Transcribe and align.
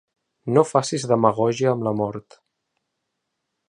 No 0.55 0.63
facis 0.69 1.05
demagògia 1.13 1.71
amb 1.77 1.87
la 1.91 1.95
mort. 2.01 2.43